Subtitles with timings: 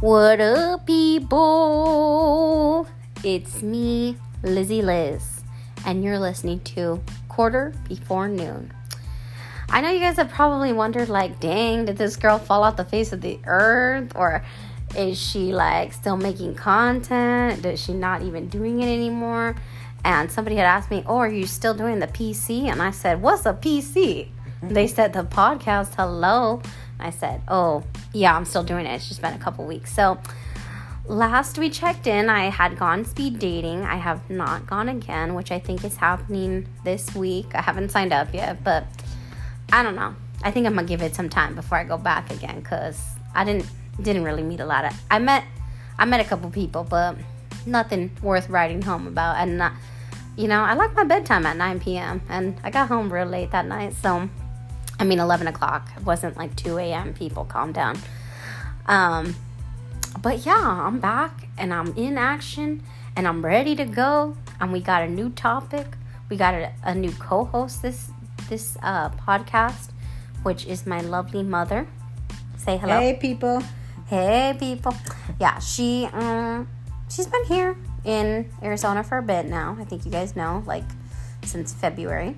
[0.00, 2.86] What up, people?
[3.24, 5.42] It's me, Lizzie Liz,
[5.84, 8.72] and you're listening to Quarter Before Noon.
[9.68, 12.84] I know you guys have probably wondered, like, dang, did this girl fall off the
[12.84, 14.12] face of the earth?
[14.14, 14.44] Or
[14.96, 17.66] is she, like, still making content?
[17.66, 19.56] Is she not even doing it anymore?
[20.04, 22.70] And somebody had asked me, oh, are you still doing the PC?
[22.70, 24.28] And I said, what's a PC?
[24.62, 26.62] They said the podcast, hello.
[27.00, 28.94] I said, oh, yeah, I'm still doing it.
[28.94, 29.92] It's just been a couple weeks.
[29.94, 30.18] So,
[31.06, 33.82] last we checked in, I had gone speed dating.
[33.82, 37.54] I have not gone again, which I think is happening this week.
[37.54, 38.84] I haven't signed up yet, but
[39.72, 40.14] I don't know.
[40.42, 43.02] I think I'm gonna give it some time before I go back again because
[43.34, 43.66] I didn't
[44.00, 44.92] didn't really meet a lot of.
[45.10, 45.44] I met
[45.98, 47.16] I met a couple people, but
[47.66, 49.36] nothing worth writing home about.
[49.36, 49.72] And not,
[50.36, 52.22] you know, I like my bedtime at 9 p.m.
[52.28, 54.28] and I got home real late that night, so
[54.98, 55.88] I mean 11 o'clock.
[55.96, 57.14] It wasn't like 2 a.m.
[57.14, 57.98] People, calm down.
[58.86, 59.36] Um,
[60.20, 62.82] but yeah, I'm back and I'm in action
[63.16, 64.36] and I'm ready to go.
[64.60, 65.86] And we got a new topic.
[66.28, 68.10] We got a, a new co-host this
[68.48, 69.90] this uh, podcast,
[70.42, 71.86] which is my lovely mother.
[72.56, 72.98] Say hello.
[72.98, 73.62] Hey, people.
[74.06, 74.94] Hey, people.
[75.38, 76.68] Yeah, she um
[77.08, 79.76] she's been here in Arizona for a bit now.
[79.78, 80.84] I think you guys know, like
[81.44, 82.36] since February.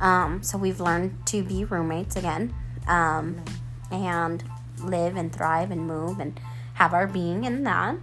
[0.00, 2.54] Um, so we've learned to be roommates again,
[2.86, 3.42] um,
[3.90, 4.42] and
[4.82, 6.40] live and thrive and move and
[6.74, 7.98] have our being in that.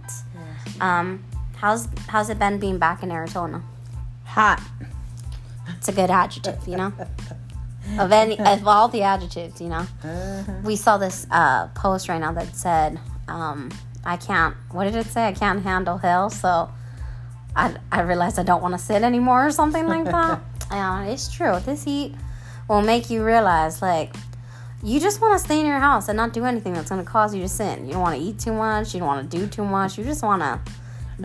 [0.80, 1.24] Um,
[1.56, 3.62] how's how's it been being back in Arizona?
[4.24, 4.60] Hot.
[5.76, 6.92] It's a good adjective, you know.
[7.98, 9.86] of any of all the adjectives, you know.
[10.64, 13.70] We saw this uh, post right now that said, um,
[14.04, 15.26] "I can't." What did it say?
[15.26, 16.70] I can't handle hell, so
[17.56, 20.40] I I realized I don't want to sit anymore or something like that.
[20.70, 21.58] yeah, it's true.
[21.60, 22.14] This heat
[22.68, 24.14] will make you realize, like,
[24.82, 27.10] you just want to stay in your house and not do anything that's going to
[27.10, 27.86] cause you to sin.
[27.86, 28.94] You don't want to eat too much.
[28.94, 29.98] You don't want to do too much.
[29.98, 30.60] You just want to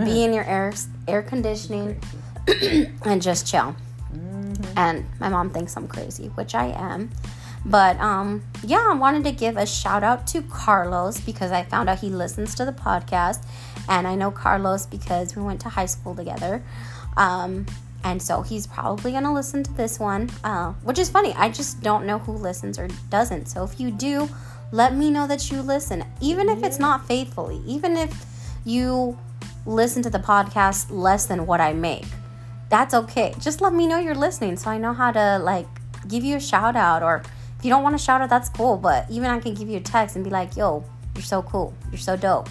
[0.03, 0.73] be in your air
[1.07, 2.01] air conditioning
[3.05, 3.75] and just chill
[4.75, 7.11] and my mom thinks I'm crazy, which I am.
[7.65, 11.89] But um, yeah, I wanted to give a shout out to Carlos because I found
[11.89, 13.45] out he listens to the podcast,
[13.87, 16.63] and I know Carlos because we went to high school together.
[17.15, 17.65] Um,
[18.03, 21.33] and so he's probably gonna listen to this one, uh, which is funny.
[21.33, 23.47] I just don't know who listens or doesn't.
[23.47, 24.29] So if you do,
[24.71, 28.25] let me know that you listen, even if it's not faithfully, even if
[28.65, 29.17] you
[29.65, 32.05] listen to the podcast less than what I make
[32.73, 33.35] that's okay.
[33.39, 35.67] Just let me know you're listening so I know how to like
[36.07, 37.21] give you a shout out or
[37.59, 38.77] if you don't want to shout out, that's cool.
[38.77, 41.75] But even I can give you a text and be like, yo, you're so cool.
[41.91, 42.49] You're so dope.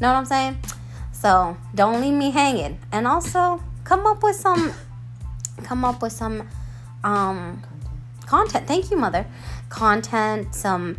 [0.00, 0.56] Know what I'm saying?
[1.12, 2.78] So don't leave me hanging.
[2.90, 4.72] And also come up with some
[5.64, 6.48] come up with some
[7.02, 7.60] um
[8.24, 8.68] content.
[8.68, 9.26] Thank you, mother.
[9.68, 10.96] Content, some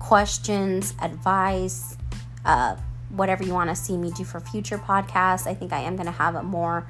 [0.00, 1.96] questions, advice,
[2.44, 2.74] uh,
[3.10, 5.46] whatever you want to see me do for future podcasts.
[5.46, 6.88] I think I am gonna have a more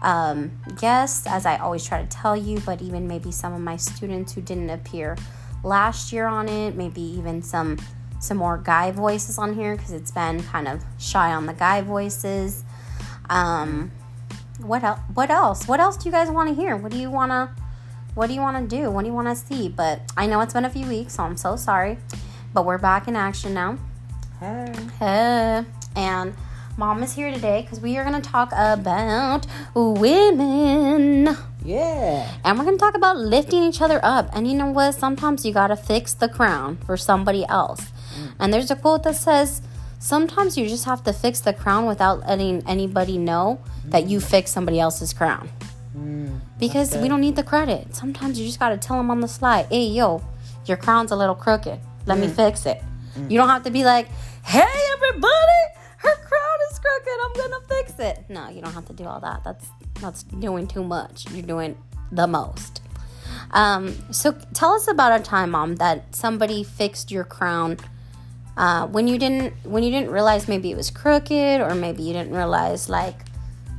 [0.00, 3.76] um, guests, as I always try to tell you, but even maybe some of my
[3.76, 5.14] students who didn't appear
[5.62, 7.76] last year on it, maybe even some
[8.18, 11.82] some more guy voices on here because it's been kind of shy on the guy
[11.82, 12.64] voices.
[13.28, 13.90] Um,
[14.60, 15.00] what else?
[15.14, 15.68] What else?
[15.68, 16.76] What else do you guys want to hear?
[16.76, 17.50] What do you want to?
[18.14, 18.90] What do you want to do?
[18.90, 19.68] What do you want to see?
[19.68, 21.98] But I know it's been a few weeks, so I'm so sorry.
[22.54, 23.78] But we're back in action now.
[24.40, 24.72] Hey.
[24.98, 25.64] Hey.
[25.94, 26.34] And
[26.78, 31.36] mom is here today because we are going to talk about women.
[31.62, 32.30] Yeah.
[32.44, 34.30] And we're going to talk about lifting each other up.
[34.32, 34.94] And you know what?
[34.94, 37.92] Sometimes you got to fix the crown for somebody else.
[38.18, 38.32] Mm.
[38.38, 39.60] And there's a quote that says,
[39.98, 44.22] Sometimes you just have to fix the crown without letting anybody know that you mm.
[44.22, 45.48] fixed somebody else's crown.
[45.96, 47.94] Mm, because we don't need the credit.
[47.94, 50.22] Sometimes you just got to tell them on the slide, hey, yo,
[50.66, 51.80] your crown's a little crooked.
[52.06, 52.36] Let me mm.
[52.36, 52.82] fix it.
[53.28, 54.08] You don't have to be like,
[54.44, 54.62] hey,
[54.92, 55.62] everybody,
[55.96, 57.18] her crown is crooked.
[57.24, 58.24] I'm going to fix it.
[58.28, 59.42] No, you don't have to do all that.
[59.42, 59.66] That's,
[60.00, 61.30] that's doing too much.
[61.32, 61.78] You're doing
[62.12, 62.82] the most.
[63.52, 67.78] Um, so tell us about a time, mom, that somebody fixed your crown
[68.56, 72.12] uh, when you didn't when you didn't realize maybe it was crooked or maybe you
[72.12, 73.20] didn't realize like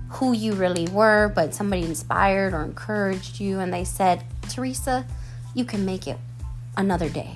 [0.10, 5.06] who you really were, but somebody inspired or encouraged you and they said, Teresa,
[5.54, 6.18] you can make it
[6.78, 7.36] another day.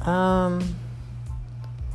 [0.00, 0.76] Um.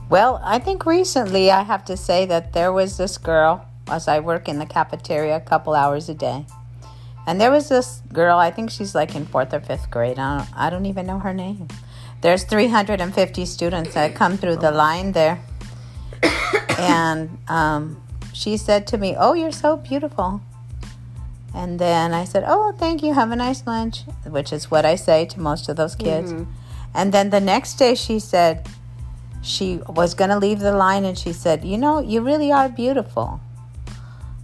[0.09, 4.19] Well, I think recently I have to say that there was this girl as I
[4.19, 6.45] work in the cafeteria a couple hours a day.
[7.25, 10.17] And there was this girl, I think she's like in fourth or fifth grade.
[10.17, 11.67] I don't, I don't even know her name.
[12.21, 15.39] There's 350 students that come through the line there.
[16.77, 18.01] and um,
[18.33, 20.41] she said to me, Oh, you're so beautiful.
[21.53, 23.13] And then I said, Oh, thank you.
[23.13, 26.31] Have a nice lunch, which is what I say to most of those kids.
[26.93, 28.67] And then the next day she said,
[29.43, 32.67] she was going to leave the line and she said, You know, you really are
[32.69, 33.39] beautiful.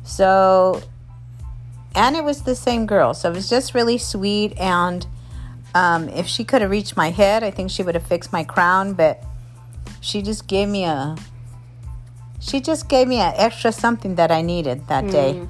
[0.03, 0.81] So,
[1.95, 3.13] and it was the same girl.
[3.13, 4.57] So it was just really sweet.
[4.57, 5.05] And
[5.73, 8.43] um, if she could have reached my head, I think she would have fixed my
[8.43, 8.93] crown.
[8.93, 9.23] But
[10.01, 11.15] she just gave me a,
[12.39, 15.45] she just gave me an extra something that I needed that day.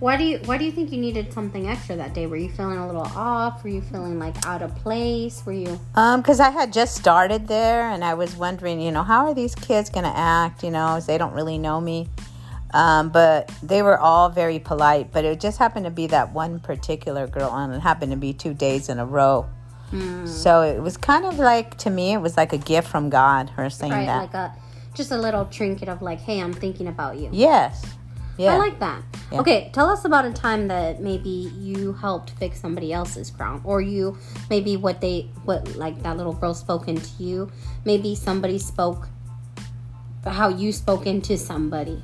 [0.00, 2.26] Why do you Why do you think you needed something extra that day?
[2.28, 3.64] Were you feeling a little off?
[3.64, 5.44] Were you feeling like out of place?
[5.44, 5.80] Were you?
[5.96, 9.34] Um, because I had just started there, and I was wondering, you know, how are
[9.34, 10.62] these kids gonna act?
[10.62, 12.08] You know, as they don't really know me.
[12.74, 15.10] Um, but they were all very polite.
[15.10, 18.32] But it just happened to be that one particular girl, and it happened to be
[18.32, 19.48] two days in a row.
[19.92, 20.28] Mm.
[20.28, 23.50] So it was kind of like to me, it was like a gift from God.
[23.50, 24.18] Her saying Right, that.
[24.18, 24.54] like a
[24.94, 27.28] just a little trinket of like, hey, I'm thinking about you.
[27.32, 27.84] yes.
[28.36, 28.54] Yeah.
[28.54, 29.02] I like that.
[29.32, 29.40] Yeah.
[29.40, 33.80] Okay, tell us about a time that maybe you helped fix somebody else's crown, or
[33.80, 34.16] you
[34.48, 37.50] maybe what they what like that little girl spoke into you.
[37.84, 39.08] Maybe somebody spoke
[40.24, 42.00] how you spoke into somebody.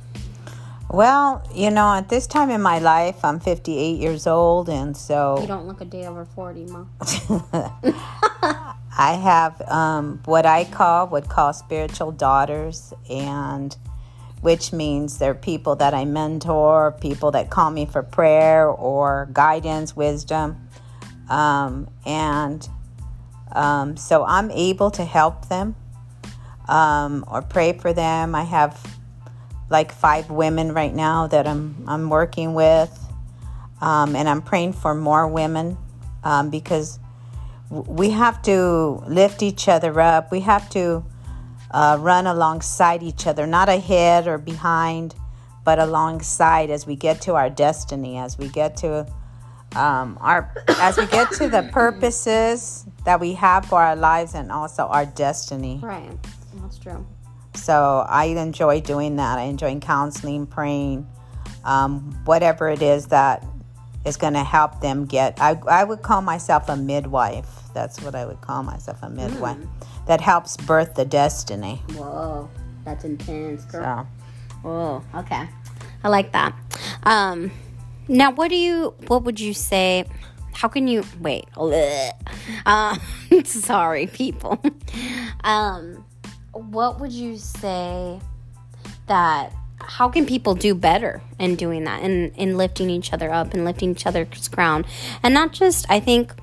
[0.95, 5.37] Well, you know, at this time in my life, I'm 58 years old, and so.
[5.41, 6.85] You don't look a day over forty, ma.
[8.97, 13.75] I have um, what I call would call spiritual daughters, and
[14.39, 19.97] which means they're people that I mentor, people that call me for prayer or guidance,
[19.97, 20.69] wisdom,
[21.29, 22.69] um, and
[23.51, 25.75] um, so I'm able to help them
[26.69, 28.33] um, or pray for them.
[28.33, 28.79] I have
[29.69, 32.97] like five women right now that I'm I'm working with,
[33.81, 35.77] um, and I'm praying for more women
[36.23, 36.99] um, because
[37.69, 40.31] we have to lift each other up.
[40.31, 41.03] We have to
[41.71, 45.15] uh, run alongside each other, not ahead or behind,
[45.63, 49.07] but alongside as we get to our destiny, as we get to
[49.75, 54.51] um, our as we get to the purposes that we have for our lives and
[54.51, 55.79] also our destiny.
[55.81, 56.17] Right,
[56.61, 57.05] that's true.
[57.55, 59.39] So I enjoy doing that.
[59.39, 61.07] I enjoy counseling, praying,
[61.63, 63.45] um, whatever it is that
[64.05, 65.39] is going to help them get.
[65.41, 67.49] I, I would call myself a midwife.
[67.73, 69.57] That's what I would call myself a midwife
[70.07, 71.81] that helps birth the destiny.
[71.93, 72.49] Whoa,
[72.83, 74.07] that's intense, girl.
[74.61, 75.47] So Whoa, okay.
[76.03, 76.55] I like that.
[77.03, 77.51] Um
[78.07, 80.05] now what do you what would you say
[80.53, 81.45] how can you wait
[82.65, 82.97] uh,
[83.45, 84.61] sorry people
[85.43, 86.04] um
[86.55, 88.19] what would you say
[89.07, 93.53] that how can people do better in doing that and in lifting each other up
[93.53, 94.85] and lifting each other's crown
[95.21, 96.33] and not just i think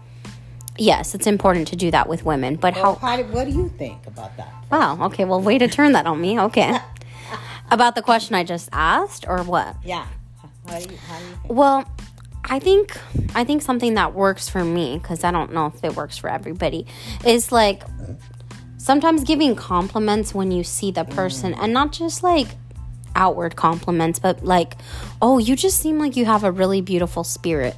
[0.79, 4.37] yes it's important to do that with women but how what do you think about
[4.37, 4.63] that?
[4.73, 4.99] Wow.
[5.07, 5.27] Okay.
[5.27, 6.41] Well, way to turn that on me.
[6.41, 6.79] Okay.
[7.71, 9.77] About the question I just asked, or what?
[9.85, 10.07] Yeah.
[10.67, 11.49] How do you, how do you think?
[11.49, 11.85] Well,
[12.45, 12.99] I think
[13.35, 16.31] I think something that works for me because I don't know if it works for
[16.31, 16.87] everybody
[17.25, 17.83] is like
[18.83, 22.49] sometimes giving compliments when you see the person, and not just like
[23.15, 24.75] outward compliments, but like,
[25.21, 27.77] oh, you just seem like you have a really beautiful spirit.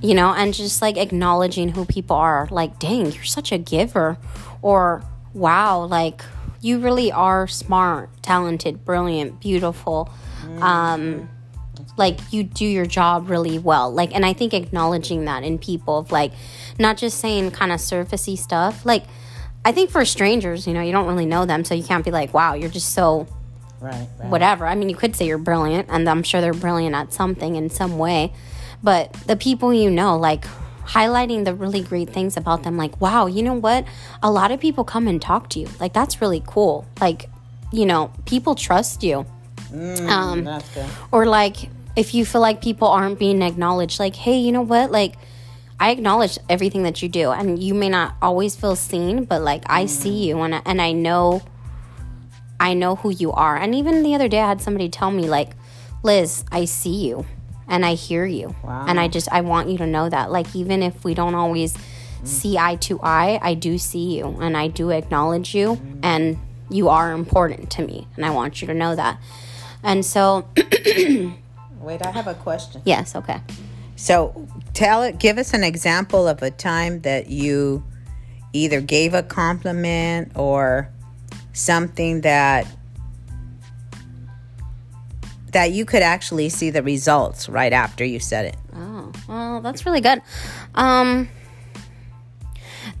[0.00, 4.16] You know, and just like acknowledging who people are, like, dang, you're such a giver,
[4.60, 6.24] or wow, like
[6.60, 10.10] you really are smart, talented, brilliant, beautiful.
[10.60, 11.28] Um,
[11.96, 13.92] like you do your job really well.
[13.92, 16.32] Like, and I think acknowledging that in people of like
[16.78, 18.84] not just saying kind of surfacey stuff.
[18.84, 19.04] Like,
[19.64, 22.10] I think for strangers, you know, you don't really know them, so you can't be
[22.10, 23.26] like, wow, you're just so
[23.80, 24.06] Right.
[24.18, 24.28] right.
[24.28, 24.66] whatever.
[24.66, 27.68] I mean, you could say you're brilliant, and I'm sure they're brilliant at something in
[27.70, 28.32] some way.
[28.82, 30.44] But the people you know, like
[30.86, 33.84] highlighting the really great things about them, like, wow, you know what?
[34.22, 35.68] A lot of people come and talk to you.
[35.80, 36.86] Like, that's really cool.
[37.00, 37.28] Like,
[37.72, 39.26] you know, people trust you.
[40.08, 40.86] um, That's good.
[41.10, 41.56] or like,
[41.96, 44.90] if you feel like people aren't being acknowledged, like, hey, you know what?
[44.90, 45.14] Like,
[45.82, 49.64] I acknowledge everything that you do, and you may not always feel seen, but like,
[49.66, 50.26] I see mm.
[50.26, 51.42] you, and I, and I know
[52.60, 53.56] I know who you are.
[53.56, 55.56] And even the other day, I had somebody tell me, like,
[56.04, 57.26] Liz, I see you
[57.66, 58.54] and I hear you.
[58.62, 58.84] Wow.
[58.86, 60.30] And I just, I want you to know that.
[60.30, 62.28] Like, even if we don't always mm.
[62.28, 65.98] see eye to eye, I do see you and I do acknowledge you mm.
[66.04, 66.38] and
[66.70, 68.06] you are important to me.
[68.14, 69.18] And I want you to know that.
[69.82, 70.46] And so,
[71.80, 72.82] Wait, I have a question.
[72.84, 73.40] yes, okay.
[73.96, 75.18] So, tell it.
[75.18, 77.84] Give us an example of a time that you
[78.52, 80.90] either gave a compliment or
[81.52, 82.66] something that
[85.52, 88.56] that you could actually see the results right after you said it.
[88.74, 90.22] Oh, well, that's really good.
[90.74, 91.28] Um,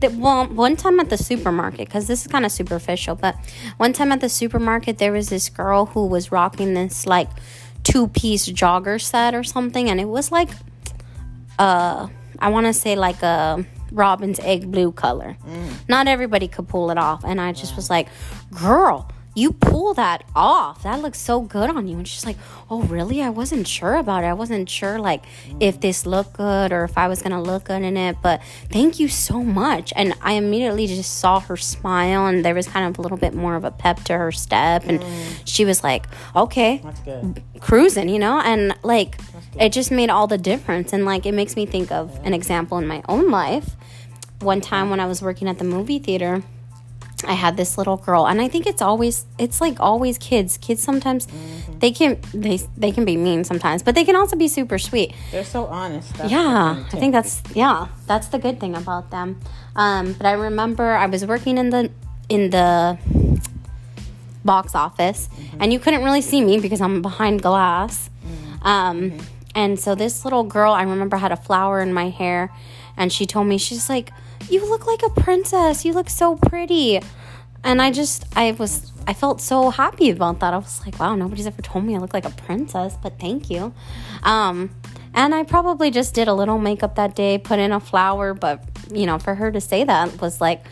[0.00, 3.36] that well, one time at the supermarket, because this is kind of superficial, but
[3.78, 7.30] one time at the supermarket, there was this girl who was rocking this like
[7.84, 10.50] two piece jogger set or something, and it was like,
[11.58, 15.36] uh, I want to say like a robin's egg blue color.
[15.88, 18.08] Not everybody could pull it off and i just was like
[18.50, 20.82] girl you pull that off.
[20.82, 21.96] That looks so good on you.
[21.96, 22.36] And she's like
[22.70, 23.22] oh really?
[23.22, 24.28] I wasn't sure about it.
[24.28, 25.24] I wasn't sure like
[25.60, 28.98] if this looked good or if i was gonna look good in it but thank
[29.00, 29.92] you so much.
[29.96, 33.34] And i immediately just saw her smile and there was kind of a little bit
[33.34, 34.84] more of a pep to her step.
[34.86, 35.42] And mm.
[35.44, 37.42] she was like okay That's good.
[37.60, 39.18] cruising, you know, and like
[39.58, 40.92] it just made all the difference.
[40.92, 43.76] And like it makes me think of an example in my own life.
[44.40, 46.42] One time when I was working at the movie theater,
[47.24, 50.58] I had this little girl, and I think it's always it's like always kids.
[50.58, 51.28] Kids sometimes
[51.78, 55.14] they can they they can be mean sometimes, but they can also be super sweet.
[55.30, 56.14] They're so honest.
[56.14, 59.40] That's Yeah, I think that's yeah, that's the good thing about them.
[59.76, 61.90] Um, but I remember I was working in the
[62.28, 62.98] in the
[64.44, 65.28] box office,
[65.60, 68.10] and you couldn't really see me because I'm behind glass.
[68.62, 69.18] Um,
[69.54, 72.50] and so this little girl, I remember had a flower in my hair,
[72.96, 74.12] and she told me she's like,
[74.50, 75.84] "You look like a princess.
[75.84, 77.00] You look so pretty."
[77.64, 80.52] And I just, I was, I felt so happy about that.
[80.52, 83.50] I was like, wow, nobody's ever told me I look like a princess, but thank
[83.50, 83.72] you.
[84.24, 84.70] Um,
[85.14, 88.64] and I probably just did a little makeup that day, put in a flower, but
[88.92, 90.64] you know, for her to say that was like,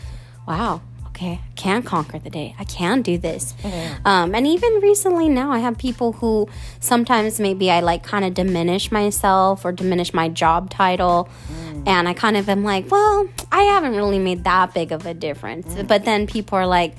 [0.47, 0.81] wow,
[1.21, 2.55] okay, I can conquer the day.
[2.57, 3.53] I can do this.
[3.61, 4.07] Mm-hmm.
[4.07, 6.49] Um, and even recently now, I have people who
[6.79, 11.29] sometimes maybe I like kind of diminish myself or diminish my job title.
[11.51, 11.87] Mm.
[11.87, 15.13] And I kind of am like, well, I haven't really made that big of a
[15.13, 15.67] difference.
[15.75, 15.87] Mm.
[15.87, 16.95] But then people are like,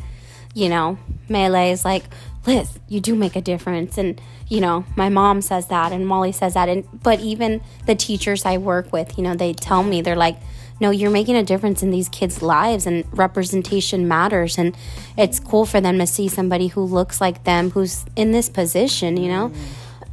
[0.55, 0.99] you know,
[1.29, 2.05] Melee is like,
[2.47, 3.99] Liz, you do make a difference.
[3.99, 6.69] And, you know, my mom says that and Molly says that.
[6.69, 10.39] And, but even the teachers I work with, you know, they tell me, they're like,
[10.81, 14.59] no, you're making a difference in these kids' lives and representation matters.
[14.59, 14.77] And
[15.17, 19.17] it's cool for them to see somebody who looks like them, who's in this position,
[19.17, 19.53] you know?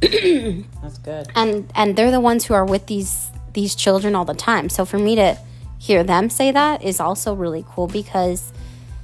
[0.00, 1.28] That's good.
[1.34, 4.86] and and they're the ones who are with these these children all the time so
[4.86, 5.36] for me to
[5.78, 8.50] hear them say that is also really cool because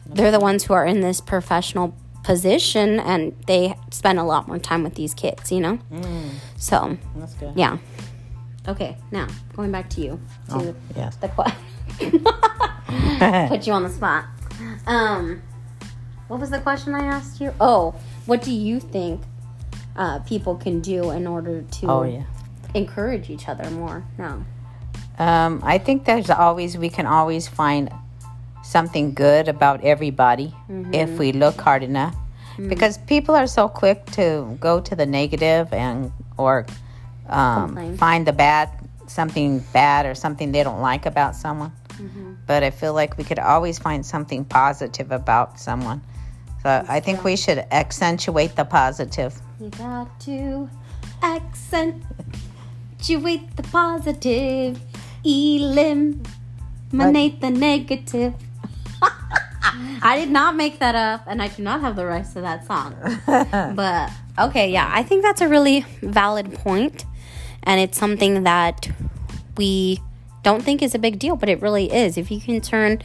[0.07, 1.95] they're the ones who are in this professional
[2.25, 6.31] position and they spend a lot more time with these kids you know mm.
[6.57, 7.53] so That's good.
[7.57, 7.77] yeah
[8.69, 11.17] okay now going back to you to Oh, yes.
[11.17, 11.59] the question
[13.49, 14.25] put you on the spot
[14.87, 15.43] um
[16.29, 17.95] what was the question i asked you oh
[18.27, 19.21] what do you think
[19.97, 22.25] uh, people can do in order to Oh yeah.
[22.75, 24.05] encourage each other more.
[24.19, 24.45] No.
[25.19, 27.91] Um, I think there's always we can always find
[28.63, 30.55] something good about everybody
[30.93, 32.15] if we look hard enough.
[32.69, 36.67] Because people are so quick to go to the negative and or
[37.29, 38.71] um, find the bad
[39.09, 41.73] something bad or something they don't like about someone.
[42.47, 46.03] But I feel like we could always find something positive about someone.
[46.63, 49.41] So I think we should accentuate the positive.
[49.61, 50.69] You got to
[51.23, 52.05] accentuate
[53.57, 54.79] the positive,
[55.25, 56.21] eliminate
[57.41, 58.35] the negative.
[60.03, 62.67] I did not make that up, and I do not have the rights to that
[62.67, 62.95] song.
[63.75, 67.05] but okay, yeah, I think that's a really valid point,
[67.67, 68.89] and it's something that
[69.57, 70.01] we
[70.43, 72.17] don't think is a big deal, but it really is.
[72.17, 73.03] If you can turn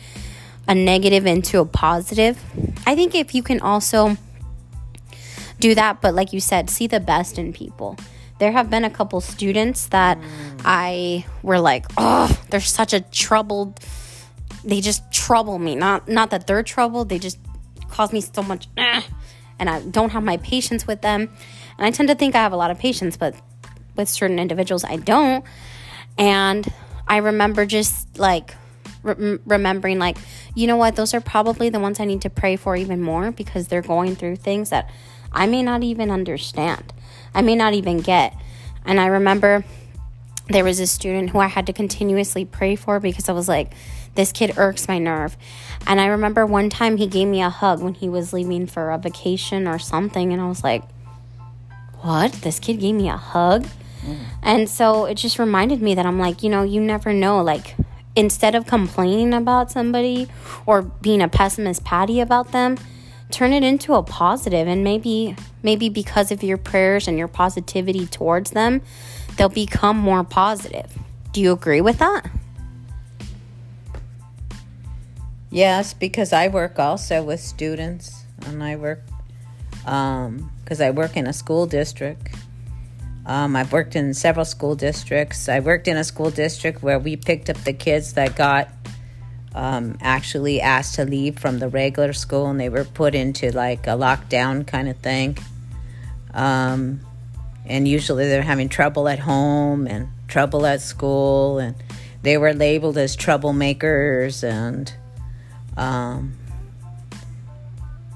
[0.68, 2.40] a negative into a positive,
[2.86, 4.16] I think if you can also
[5.60, 7.98] do that, but like you said, see the best in people.
[8.38, 10.20] There have been a couple students that
[10.64, 13.80] I were like, oh, they're such a troubled.
[14.64, 15.76] They just trouble me.
[15.76, 17.10] Not not that they're troubled.
[17.10, 17.40] They just
[17.90, 19.02] cause me so much, eh,
[19.60, 21.30] and I don't have my patience with them.
[21.78, 23.36] And I tend to think I have a lot of patience, but
[23.96, 25.44] with certain individuals, I don't.
[26.18, 26.72] And
[27.08, 28.56] I remember just like
[29.04, 30.18] re- remembering, like,
[30.56, 30.96] you know what?
[30.96, 34.16] Those are probably the ones I need to pray for even more because they're going
[34.16, 34.90] through things that
[35.32, 36.94] I may not even understand.
[37.34, 38.36] I may not even get.
[38.86, 39.64] And I remember
[40.50, 43.74] there was a student who I had to continuously pray for because I was like,
[44.16, 45.38] this kid irks my nerve.
[45.88, 48.92] And I remember one time he gave me a hug when he was leaving for
[48.92, 50.34] a vacation or something.
[50.34, 50.84] And I was like,
[52.02, 52.34] what?
[52.34, 53.68] This kid gave me a hug?
[54.42, 57.42] And so it just reminded me that I'm like, you know, you never know.
[57.42, 57.76] Like,
[58.16, 60.28] instead of complaining about somebody
[60.66, 62.78] or being a pessimist patty about them,
[63.30, 68.06] turn it into a positive and maybe maybe because of your prayers and your positivity
[68.06, 68.82] towards them
[69.38, 71.00] they'll become more positive
[71.32, 72.30] do you agree with that
[75.54, 79.02] Yes, because I work also with students, and I work
[79.86, 82.30] um, because I work in a school district.
[83.26, 85.48] Um, I've worked in several school districts.
[85.48, 88.70] I worked in a school district where we picked up the kids that got
[89.54, 93.86] um, actually asked to leave from the regular school, and they were put into like
[93.88, 95.38] a lockdown kind of thing.
[96.34, 97.02] Um,
[97.66, 101.76] and usually they're having trouble at home and trouble at school, and
[102.24, 104.94] they were labeled as troublemakers and
[105.78, 106.34] um,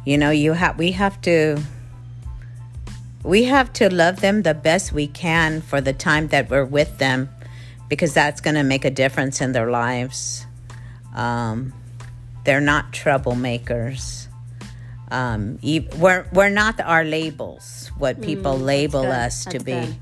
[0.05, 1.61] you know you have we have to
[3.25, 6.97] we have to love them the best we can for the time that we're with
[6.99, 7.29] them
[7.89, 10.45] because that's going to make a difference in their lives
[11.15, 11.73] um,
[12.43, 14.27] they're not troublemakers
[15.11, 15.59] um,
[15.97, 19.95] we're, we're not our labels what people mm, label us to be.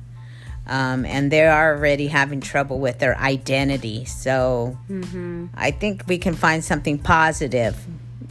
[0.65, 4.05] Um, and they're already having trouble with their identity.
[4.05, 5.47] So mm-hmm.
[5.53, 7.75] I think we can find something positive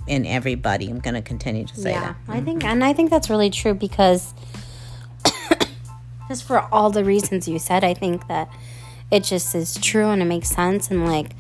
[0.07, 0.89] in everybody.
[0.89, 2.17] I'm going to continue to say yeah, that.
[2.29, 4.33] I think, and I think that's really true because
[6.33, 8.51] just for all the reasons you said, I think that
[9.11, 10.91] it just is true and it makes sense.
[10.91, 11.33] And like,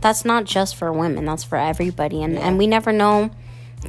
[0.00, 2.22] that's not just for women, that's for everybody.
[2.22, 3.32] And, and we never know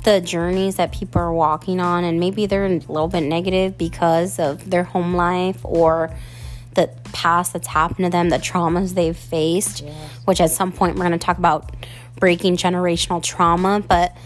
[0.03, 2.03] the journeys that people are walking on.
[2.03, 6.11] And maybe they're a little bit negative because of their home life or
[6.73, 9.83] the past that's happened to them, the traumas they've faced,
[10.25, 11.71] which at some point we're going to talk about
[12.19, 13.83] breaking generational trauma.
[13.87, 14.17] But,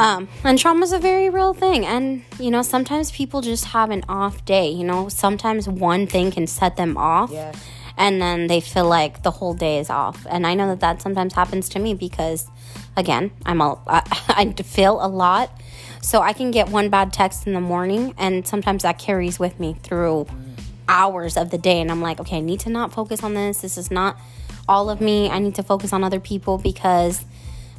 [0.00, 1.84] um, and trauma is a very real thing.
[1.84, 4.70] And, you know, sometimes people just have an off day.
[4.70, 7.30] You know, sometimes one thing can set them off.
[7.30, 7.62] Yes.
[7.96, 10.26] And then they feel like the whole day is off.
[10.30, 12.48] And I know that that sometimes happens to me because,
[12.96, 14.02] again, I'm a, I,
[14.58, 15.50] I feel a lot.
[16.00, 19.60] So I can get one bad text in the morning, and sometimes that carries with
[19.60, 20.26] me through
[20.90, 23.60] hours of the day and I'm like, okay, I need to not focus on this.
[23.60, 24.18] This is not
[24.68, 25.30] all of me.
[25.30, 27.24] I need to focus on other people because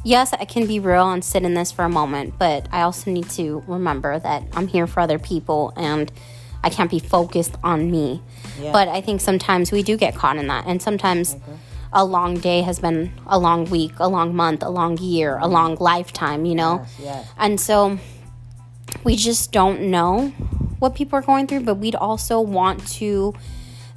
[0.04, 3.12] yes, I can be real and sit in this for a moment, but I also
[3.12, 6.12] need to remember that I'm here for other people and
[6.64, 8.22] I can't be focused on me.
[8.60, 8.72] Yeah.
[8.72, 10.66] But I think sometimes we do get caught in that.
[10.68, 11.54] And sometimes mm-hmm.
[11.94, 15.48] a long day has been a long week, a long month, a long year, a
[15.48, 16.80] long lifetime, you know?
[16.82, 17.34] Yes, yes.
[17.38, 17.98] And so
[19.04, 20.30] we just don't know
[20.80, 23.34] what people are going through, but we'd also want to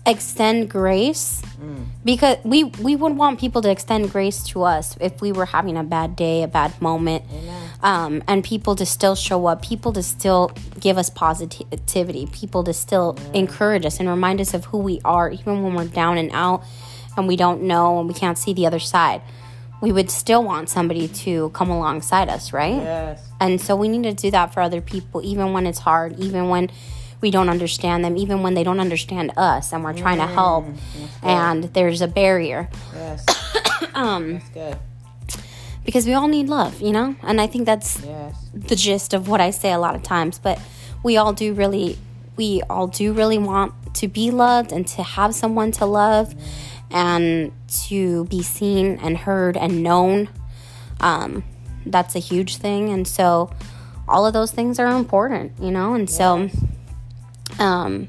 [0.06, 1.86] extend grace mm.
[2.04, 5.76] because we we would want people to extend grace to us if we were having
[5.76, 7.24] a bad day, a bad moment,
[7.82, 12.72] um, and people to still show up, people to still give us positivity, people to
[12.72, 13.34] still mm.
[13.34, 16.62] encourage us and remind us of who we are, even when we're down and out
[17.16, 19.22] and we don't know and we can't see the other side
[19.84, 22.76] we would still want somebody to come alongside us, right?
[22.76, 23.22] Yes.
[23.38, 26.48] And so we need to do that for other people, even when it's hard, even
[26.48, 26.70] when
[27.24, 30.32] we don't understand them, even when they don't understand us and we're trying mm, to
[30.32, 30.66] help
[31.22, 32.68] and there's a barrier.
[32.94, 33.24] Yes.
[33.94, 34.78] um, that's good.
[35.84, 37.16] Because we all need love, you know?
[37.22, 38.48] And I think that's yes.
[38.52, 40.38] the gist of what I say a lot of times.
[40.38, 40.60] But
[41.02, 41.98] we all do really,
[42.36, 46.34] we all do really want to be loved and to have someone to love.
[46.34, 46.40] Mm
[46.94, 47.50] and
[47.88, 50.28] to be seen and heard and known.
[51.00, 51.42] Um,
[51.84, 52.90] that's a huge thing.
[52.90, 53.50] And so
[54.06, 55.94] all of those things are important, you know?
[55.94, 56.48] And so
[57.58, 58.08] um,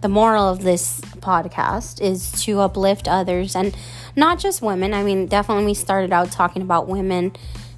[0.00, 3.74] the moral of this podcast is to uplift others and
[4.14, 4.92] not just women.
[4.92, 7.32] I mean, definitely we started out talking about women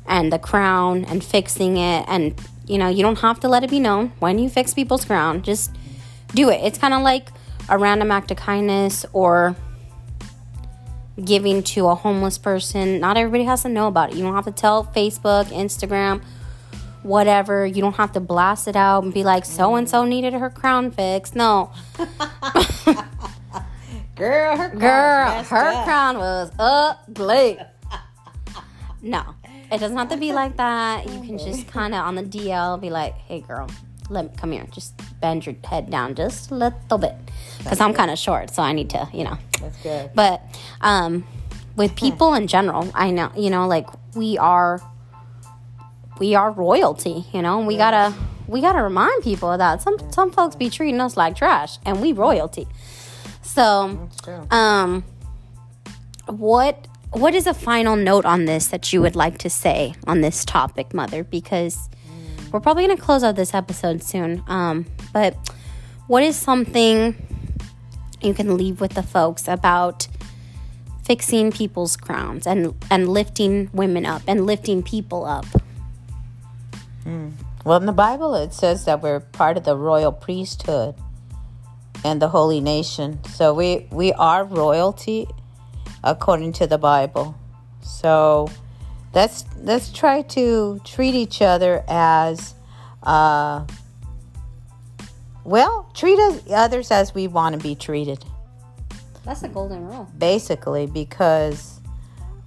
[0.06, 2.04] and the crown and fixing it.
[2.08, 2.34] And,
[2.66, 5.42] you know, you don't have to let it be known when you fix people's crown,
[5.42, 5.70] just
[6.34, 6.60] do it.
[6.64, 7.28] It's kind of like
[7.68, 9.56] a random act of kindness or
[11.24, 13.00] giving to a homeless person.
[13.00, 14.16] Not everybody has to know about it.
[14.16, 16.22] You don't have to tell Facebook, Instagram,
[17.06, 17.64] whatever.
[17.64, 20.50] You don't have to blast it out and be like, so and so needed her
[20.50, 21.34] crown fixed.
[21.36, 21.72] No.
[24.16, 25.84] Girl, her crown, Girl, her up.
[25.84, 27.58] crown was ugly.
[29.02, 29.22] no,
[29.70, 31.04] it doesn't have to be like that.
[31.04, 33.68] You can just kind of on the DL be like, hey, girl,
[34.08, 34.66] let me come here.
[34.72, 37.14] Just bend your head down just a little bit
[37.58, 39.36] because I'm kind of short, so I need to, you know.
[39.60, 40.10] That's good.
[40.14, 40.42] But
[40.80, 41.26] um,
[41.76, 44.80] with people in general, I know, you know, like we are,
[46.18, 47.24] we are royalty.
[47.32, 47.90] You know, we yes.
[47.90, 48.14] gotta,
[48.46, 49.82] we gotta remind people of that.
[49.82, 52.66] Some some folks be treating us like trash, and we royalty.
[53.42, 54.08] So,
[54.50, 55.04] um,
[56.26, 60.20] what what is a final note on this that you would like to say on
[60.20, 61.24] this topic, Mother?
[61.24, 61.88] Because
[62.52, 64.42] we're probably gonna close out this episode soon.
[64.46, 65.36] Um, but
[66.06, 67.14] what is something
[68.22, 70.08] you can leave with the folks about
[71.04, 75.46] fixing people's crowns and and lifting women up and lifting people up.
[77.06, 77.32] Mm.
[77.64, 80.94] Well, in the Bible, it says that we're part of the royal priesthood
[82.04, 83.22] and the holy nation.
[83.24, 85.28] So we we are royalty
[86.02, 87.34] according to the Bible.
[87.80, 88.50] So
[89.14, 92.54] let's let's try to treat each other as
[93.02, 93.64] uh,
[95.44, 96.18] well, treat
[96.50, 98.24] others as we want to be treated.
[99.24, 100.10] That's a golden rule.
[100.18, 101.80] Basically, because,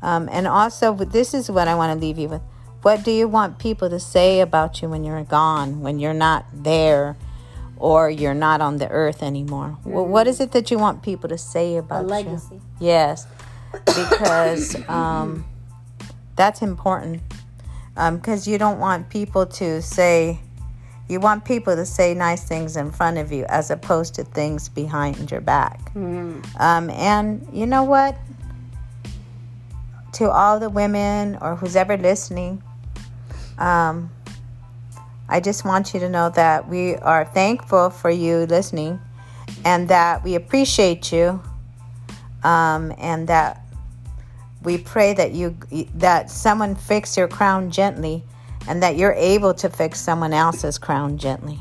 [0.02, 2.42] um, and also, this is what I want to leave you with.
[2.82, 6.46] What do you want people to say about you when you're gone, when you're not
[6.54, 7.18] there,
[7.76, 9.78] or you're not on the earth anymore?
[9.80, 9.92] Mm-hmm.
[9.92, 12.08] Well, what is it that you want people to say about you?
[12.08, 12.56] a legacy.
[12.56, 12.62] you?
[12.80, 13.28] Yes.
[13.86, 15.46] because um,
[16.36, 17.22] that's important.
[17.96, 20.40] Because um, you don't want people to say,
[21.10, 24.70] you want people to say nice things in front of you as opposed to things
[24.70, 25.94] behind your back.
[25.96, 26.46] Mm.
[26.62, 28.18] Um, and you know what?
[30.14, 32.64] To all the women or who's ever listening,
[33.60, 34.10] um,
[35.28, 39.00] I just want you to know that we are thankful for you listening
[39.64, 41.42] and that we appreciate you
[42.44, 43.62] um, and that
[44.64, 45.56] we pray that you
[45.96, 48.24] that someone fix your crown gently
[48.68, 51.60] and that you're able to fix someone else's crown gently.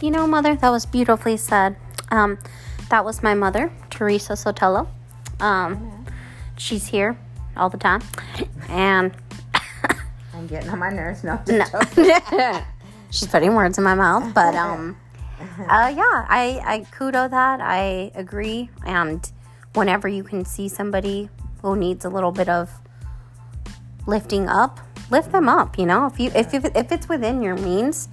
[0.00, 1.76] You know mother that was beautifully said.
[2.10, 2.38] Um,
[2.90, 4.86] that was my mother teresa sotelo.
[5.40, 6.04] Um,
[6.58, 7.16] she's here
[7.56, 8.02] all the time.
[8.68, 9.12] And
[10.34, 11.22] I'm getting on my nerves.
[11.24, 11.64] No, no.
[13.10, 14.96] she's putting words in my mouth, but um,
[15.40, 17.60] uh, yeah, I I kudo that.
[17.60, 19.30] I agree, and
[19.74, 21.28] whenever you can see somebody
[21.62, 22.70] who needs a little bit of
[24.06, 25.78] lifting up, lift them up.
[25.78, 28.08] You know, if you if if, if it's within your means.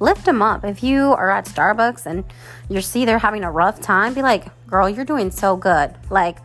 [0.00, 0.64] Lift them up.
[0.64, 2.24] If you are at Starbucks and
[2.68, 5.94] you see they're having a rough time, be like, girl, you're doing so good.
[6.10, 6.38] Like,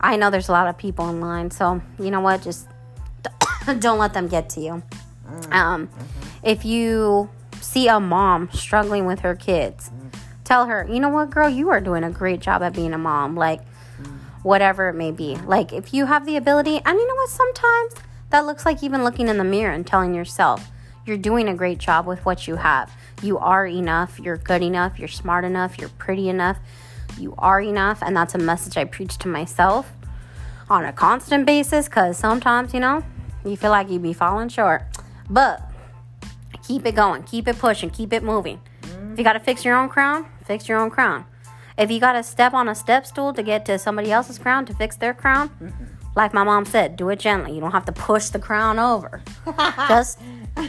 [0.00, 2.40] I know there's a lot of people in line, so you know what?
[2.40, 2.66] Just
[3.78, 4.82] don't let them get to you.
[5.50, 6.28] Um, mm-hmm.
[6.42, 10.14] If you see a mom struggling with her kids, mm.
[10.44, 12.98] tell her, you know what, girl, you are doing a great job at being a
[12.98, 13.34] mom.
[13.34, 13.60] Like,
[14.00, 14.18] mm.
[14.42, 15.36] whatever it may be.
[15.36, 17.94] Like, if you have the ability, and you know what, sometimes
[18.30, 20.70] that looks like even looking in the mirror and telling yourself,
[21.06, 22.92] you're doing a great job with what you have.
[23.22, 24.18] You are enough.
[24.18, 24.98] You're good enough.
[24.98, 25.78] You're smart enough.
[25.78, 26.58] You're pretty enough.
[27.18, 28.02] You are enough.
[28.02, 29.92] And that's a message I preach to myself
[30.70, 33.04] on a constant basis because sometimes, you know,
[33.44, 34.82] you feel like you be falling short.
[35.28, 35.62] But
[36.66, 38.60] keep it going, keep it pushing, keep it moving.
[38.82, 39.12] Mm-hmm.
[39.12, 41.24] If you got to fix your own crown, fix your own crown.
[41.76, 44.64] If you got to step on a step stool to get to somebody else's crown
[44.66, 45.84] to fix their crown, mm-hmm.
[46.14, 47.54] like my mom said, do it gently.
[47.54, 49.22] You don't have to push the crown over.
[49.88, 50.20] just,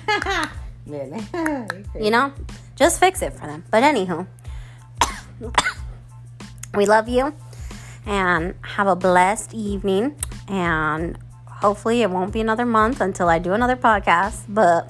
[0.88, 2.33] you know,
[2.75, 3.63] just fix it for them.
[3.69, 4.25] But anywho,
[6.75, 7.33] we love you
[8.05, 10.15] and have a blessed evening.
[10.47, 11.17] And
[11.65, 14.88] hopefully it won't be another month until I do another podcast, but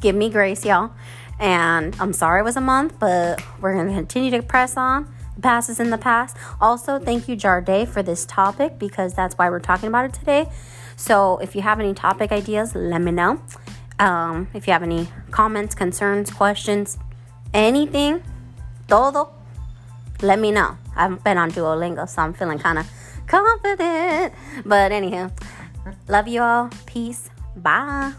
[0.00, 0.90] give me grace, y'all.
[1.38, 5.06] And I'm sorry it was a month, but we're going to continue to press on.
[5.36, 6.38] The past is in the past.
[6.62, 10.48] Also, thank you, Jarday, for this topic because that's why we're talking about it today.
[10.96, 13.42] So, if you have any topic ideas, let me know.
[13.98, 16.96] Um, if you have any comments, concerns, questions,
[17.52, 18.22] anything,
[18.88, 19.28] todo,
[20.22, 20.78] let me know.
[20.96, 22.86] I've been on Duolingo, so I'm feeling kind of
[23.26, 24.34] confident.
[24.64, 25.30] But anywho,
[26.08, 26.70] love you all.
[26.86, 27.30] Peace.
[27.56, 28.12] Bye.